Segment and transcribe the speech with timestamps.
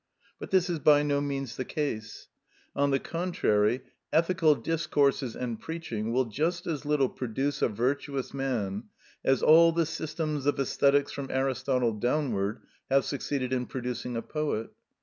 [0.39, 2.27] But this is by no means the case.
[2.75, 8.85] On the contrary, ethical discourses and preaching will just as little produce a virtuous man
[9.23, 14.71] as all the systems of æsthetics from Aristotle downwards have succeeded in producing a poet.